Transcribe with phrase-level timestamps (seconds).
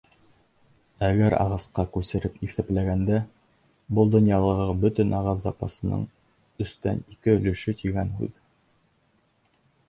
[1.07, 3.19] Әгәр ағасҡа күсереп иҫәпләгәндә,
[3.99, 6.03] был донъялағы бөтөн ағас запасының
[6.67, 8.35] өстән ике өлөшө тигән һүҙ.